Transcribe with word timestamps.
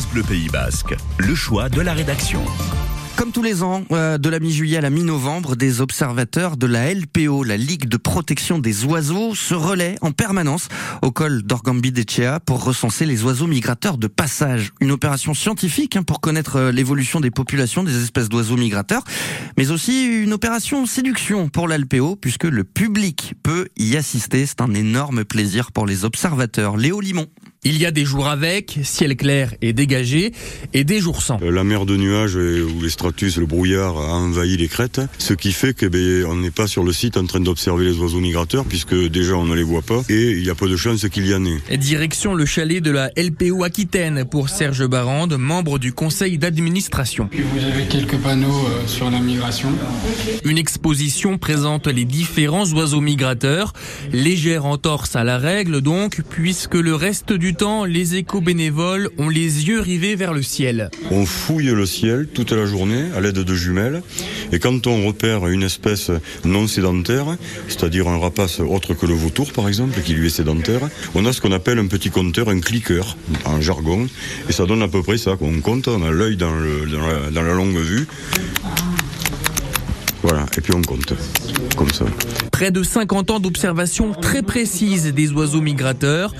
France 0.00 0.12
Bleu 0.12 0.22
Pays 0.22 0.48
Basque, 0.48 0.96
le 1.18 1.34
choix 1.34 1.68
de 1.68 1.80
la 1.82 1.92
rédaction. 1.92 2.42
Comme 3.16 3.32
tous 3.32 3.42
les 3.42 3.62
ans, 3.62 3.84
euh, 3.92 4.16
de 4.16 4.30
la 4.30 4.38
mi-juillet 4.38 4.78
à 4.78 4.80
la 4.80 4.88
mi-novembre, 4.88 5.56
des 5.56 5.82
observateurs 5.82 6.56
de 6.56 6.66
la 6.66 6.94
LPO, 6.94 7.44
la 7.44 7.58
Ligue 7.58 7.86
de 7.86 7.98
protection 7.98 8.58
des 8.58 8.86
oiseaux, 8.86 9.34
se 9.34 9.52
relaient 9.52 9.96
en 10.00 10.12
permanence 10.12 10.68
au 11.02 11.10
col 11.10 11.42
d'Orgambi-d'Echea 11.42 12.40
pour 12.40 12.64
recenser 12.64 13.04
les 13.04 13.22
oiseaux 13.22 13.46
migrateurs 13.46 13.98
de 13.98 14.06
passage. 14.06 14.70
Une 14.80 14.90
opération 14.90 15.34
scientifique 15.34 15.96
hein, 15.96 16.02
pour 16.02 16.20
connaître 16.20 16.56
euh, 16.56 16.72
l'évolution 16.72 17.20
des 17.20 17.30
populations 17.30 17.84
des 17.84 18.02
espèces 18.02 18.30
d'oiseaux 18.30 18.56
migrateurs, 18.56 19.04
mais 19.58 19.70
aussi 19.70 20.06
une 20.06 20.32
opération 20.32 20.86
séduction 20.86 21.50
pour 21.50 21.68
la 21.68 21.76
LPO 21.76 22.16
puisque 22.16 22.44
le 22.44 22.64
public 22.64 23.34
peut 23.42 23.68
y 23.76 23.96
assister. 23.96 24.46
C'est 24.46 24.62
un 24.62 24.72
énorme 24.72 25.26
plaisir 25.26 25.72
pour 25.72 25.84
les 25.84 26.06
observateurs. 26.06 26.78
Léo 26.78 27.02
Limon. 27.02 27.26
Il 27.62 27.76
y 27.76 27.84
a 27.84 27.90
des 27.90 28.06
jours 28.06 28.26
avec, 28.26 28.78
ciel 28.84 29.14
clair 29.16 29.52
et 29.60 29.74
dégagé, 29.74 30.32
et 30.72 30.82
des 30.82 30.98
jours 30.98 31.20
sans. 31.20 31.38
Euh, 31.42 31.50
la 31.50 31.62
mer 31.62 31.84
de 31.84 31.94
nuages 31.94 32.34
où 32.34 32.80
les 32.80 32.88
stratus, 32.88 33.36
le 33.36 33.44
brouillard 33.44 33.98
a 33.98 34.14
envahi 34.14 34.56
les 34.56 34.66
crêtes, 34.66 35.02
ce 35.18 35.34
qui 35.34 35.52
fait 35.52 35.74
que 35.74 35.84
ben, 35.84 36.24
on 36.24 36.36
n'est 36.36 36.50
pas 36.50 36.66
sur 36.66 36.84
le 36.84 36.94
site 36.94 37.18
en 37.18 37.26
train 37.26 37.40
d'observer 37.40 37.84
les 37.84 37.98
oiseaux 37.98 38.20
migrateurs, 38.20 38.64
puisque 38.64 38.94
déjà 38.94 39.34
on 39.34 39.44
ne 39.44 39.54
les 39.54 39.62
voit 39.62 39.82
pas, 39.82 40.00
et 40.08 40.30
il 40.30 40.42
y 40.42 40.48
a 40.48 40.54
peu 40.54 40.70
de 40.70 40.76
chances 40.78 41.06
qu'il 41.10 41.26
y 41.26 41.34
en 41.34 41.44
ait. 41.44 41.76
Direction 41.76 42.32
le 42.32 42.46
chalet 42.46 42.82
de 42.82 42.92
la 42.92 43.10
LPO 43.14 43.62
Aquitaine 43.62 44.24
pour 44.24 44.48
Serge 44.48 44.86
Barande, 44.86 45.36
membre 45.36 45.78
du 45.78 45.92
conseil 45.92 46.38
d'administration. 46.38 47.28
Vous 47.30 47.62
avez 47.62 47.84
quelques 47.88 48.16
panneaux 48.16 48.68
euh, 48.68 48.86
sur 48.86 49.10
la 49.10 49.20
migration. 49.20 49.68
Une 50.46 50.56
exposition 50.56 51.36
présente 51.36 51.88
les 51.88 52.06
différents 52.06 52.64
oiseaux 52.72 53.02
migrateurs, 53.02 53.74
légère 54.14 54.64
entorse 54.64 55.14
à 55.14 55.24
la 55.24 55.36
règle 55.36 55.82
donc, 55.82 56.22
puisque 56.30 56.76
le 56.76 56.94
reste 56.94 57.34
du 57.34 57.49
temps, 57.54 57.84
les 57.84 58.16
éco-bénévoles 58.16 59.10
ont 59.18 59.28
les 59.28 59.68
yeux 59.68 59.80
rivés 59.80 60.16
vers 60.16 60.32
le 60.32 60.42
ciel. 60.42 60.90
On 61.10 61.26
fouille 61.26 61.66
le 61.66 61.86
ciel 61.86 62.26
toute 62.32 62.52
la 62.52 62.66
journée 62.66 63.04
à 63.16 63.20
l'aide 63.20 63.38
de 63.38 63.54
jumelles. 63.54 64.02
Et 64.52 64.58
quand 64.58 64.86
on 64.86 65.06
repère 65.06 65.46
une 65.46 65.62
espèce 65.62 66.10
non 66.44 66.66
sédentaire, 66.66 67.36
c'est-à-dire 67.68 68.08
un 68.08 68.18
rapace 68.18 68.60
autre 68.60 68.94
que 68.94 69.06
le 69.06 69.14
vautour 69.14 69.52
par 69.52 69.68
exemple, 69.68 70.00
qui 70.02 70.14
lui 70.14 70.26
est 70.26 70.30
sédentaire, 70.30 70.80
on 71.14 71.26
a 71.26 71.32
ce 71.32 71.40
qu'on 71.40 71.52
appelle 71.52 71.78
un 71.78 71.86
petit 71.86 72.10
compteur, 72.10 72.48
un 72.48 72.60
cliqueur 72.60 73.16
en 73.44 73.60
jargon. 73.60 74.06
Et 74.48 74.52
ça 74.52 74.66
donne 74.66 74.82
à 74.82 74.88
peu 74.88 75.02
près 75.02 75.18
ça. 75.18 75.36
On 75.40 75.60
compte, 75.60 75.88
on 75.88 76.02
a 76.02 76.10
l'œil 76.10 76.36
dans 76.36 76.50
la 76.50 77.54
longue 77.54 77.78
vue. 77.78 78.06
Et 80.56 80.60
puis 80.60 80.72
on 80.74 80.82
compte, 80.82 81.14
comme 81.76 81.90
ça. 81.90 82.04
Près 82.50 82.70
de 82.70 82.82
50 82.82 83.30
ans 83.30 83.40
d'observation 83.40 84.12
très 84.12 84.42
précise 84.42 85.04
des 85.14 85.30
oiseaux 85.32 85.60
migrateurs, 85.60 86.34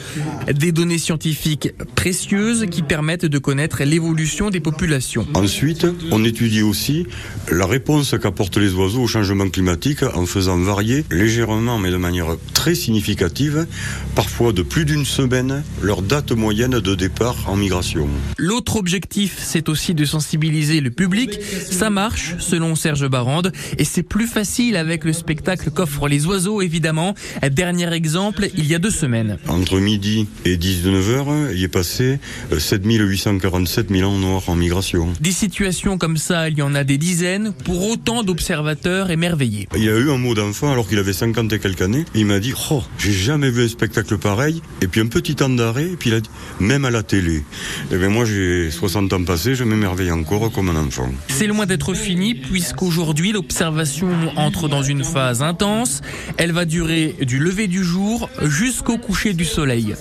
des 0.53 0.73
données 0.73 0.99
scientifiques 0.99 1.73
précieuses 1.95 2.67
qui 2.71 2.83
permettent 2.83 3.25
de 3.25 3.39
connaître 3.39 3.83
l'évolution 3.85 4.51
des 4.51 4.61
populations. 4.61 5.27
Ensuite, 5.35 5.87
on 6.11 6.25
étudie 6.25 6.63
aussi 6.63 7.07
la 7.51 7.67
réponse 7.67 8.15
qu'apportent 8.21 8.59
les 8.59 8.75
oiseaux 8.75 9.03
au 9.03 9.07
changement 9.07 9.49
climatique 9.49 10.03
en 10.03 10.27
faisant 10.27 10.59
varier 10.59 11.05
légèrement, 11.11 11.79
mais 11.79 11.91
de 11.91 11.97
manière 11.97 12.37
très 12.53 12.75
significative, 12.75 13.67
parfois 14.15 14.53
de 14.53 14.63
plus 14.63 14.85
d'une 14.85 15.05
semaine, 15.05 15.63
leur 15.83 16.03
date 16.03 16.33
moyenne 16.33 16.81
de 16.81 16.95
départ 16.95 17.37
en 17.47 17.57
migration. 17.57 18.09
L'autre 18.37 18.77
objectif, 18.77 19.39
c'est 19.39 19.69
aussi 19.69 19.95
de 19.95 20.05
sensibiliser 20.05 20.81
le 20.81 20.91
public. 20.91 21.39
Ça 21.71 21.91
marche, 21.91 22.35
selon 22.39 22.75
Serge 22.75 23.09
Barande, 23.09 23.53
et 23.79 23.85
c'est 23.85 24.00
plus 24.03 24.27
facile 24.27 24.77
avec 24.77 25.05
le 25.05 25.13
spectacle 25.13 25.71
qu'offrent 25.71 26.09
les 26.09 26.27
oiseaux, 26.27 26.63
évidemment. 26.63 27.15
Dernier 27.51 27.93
exemple, 27.93 28.49
il 28.57 28.67
y 28.67 28.75
a 28.75 28.79
deux 28.79 28.91
semaines. 28.91 29.39
Entre 29.49 29.79
midi 29.79 30.27
et 30.45 30.57
19h, 30.57 31.55
il 31.55 31.63
est 31.63 31.69
passé 31.69 32.19
7847 32.57 33.91
000 33.91 34.11
ans 34.11 34.19
noirs 34.19 34.49
en 34.49 34.55
migration. 34.55 35.09
Des 35.21 35.33
situations 35.33 35.99
comme 35.99 36.17
ça, 36.17 36.49
il 36.49 36.59
y 36.59 36.63
en 36.63 36.75
a 36.75 36.85
des 36.85 36.99
dizaines, 36.99 37.53
pour 37.65 37.89
autant 37.89 38.23
d'observateurs 38.23 39.11
émerveillés. 39.11 39.69
Il 39.77 39.85
y 39.85 39.89
a 39.89 39.97
eu 39.97 40.11
un 40.11 40.19
mot 40.19 40.35
d'enfant 40.35 40.73
alors 40.73 40.89
qu'il 40.89 40.99
avait 40.99 41.13
50 41.13 41.53
et 41.53 41.59
quelques 41.59 41.83
années. 41.83 42.05
Il 42.15 42.27
m'a 42.27 42.41
dit, 42.41 42.53
oh, 42.71 42.83
j'ai 42.99 43.13
jamais 43.13 43.51
vu 43.51 43.65
un 43.65 43.69
spectacle 43.69 44.19
pareil. 44.19 44.63
Et 44.83 44.89
puis 44.89 45.01
un 45.01 45.07
petit 45.07 45.35
temps 45.35 45.49
d'arrêt, 45.49 45.87
et 45.87 45.97
puis 45.97 46.11
il 46.11 46.15
a 46.15 46.21
dit, 46.21 46.31
même 46.59 46.85
à 46.85 46.91
la 46.91 47.03
télé. 47.03 47.37
Et 47.37 47.45
eh 47.93 47.97
bien 47.97 48.09
moi, 48.09 48.25
j'ai 48.25 48.71
60 48.71 49.13
ans 49.13 49.25
passés, 49.25 49.55
je 49.55 49.65
m'émerveille 49.65 50.11
encore 50.11 50.51
comme 50.53 50.69
un 50.69 50.77
enfant. 50.77 51.11
C'est 51.29 51.47
loin 51.47 51.67
d'être 51.67 51.95
fini, 51.95 52.35
puisqu'aujourd'hui, 52.35 53.33
l'observation 53.33 53.90
entre 54.37 54.69
dans 54.69 54.83
une 54.83 55.05
phase 55.05 55.43
intense. 55.43 56.01
Elle 56.37 56.53
va 56.53 56.65
durer 56.65 57.17
du 57.21 57.39
lever 57.39 57.67
du 57.67 57.85
jour 57.85 58.29
jusqu'au 58.43 58.99
coucher 58.99 59.33
du 59.33 59.45
soleil. 59.45 59.95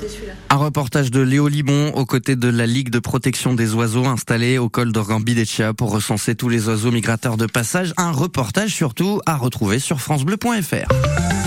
Un 0.50 0.56
reportage 0.56 1.12
de 1.12 1.22
Léo 1.22 1.48
Libon 1.48 1.92
aux 1.94 2.06
côtés 2.06 2.36
de 2.36 2.50
la 2.50 2.66
Ligue 2.66 2.90
de 2.90 3.00
protection 3.00 3.54
des 3.54 3.74
oiseaux 3.74 4.06
installée 4.06 4.58
au 4.58 4.70
col 4.70 4.92
d'Orgambidechia 4.92 5.74
pour 5.74 5.92
recenser 5.92 6.36
tous 6.36 6.50
les 6.50 6.68
oiseaux 6.68 6.92
migrateurs 6.92 7.38
de 7.38 7.46
passage. 7.46 7.94
Un 7.98 8.12
reportage 8.12 8.74
surtout 8.74 9.22
à 9.26 9.36
retrouver 9.36 9.80
sur 9.80 10.00
francebleu.fr. 10.00 11.39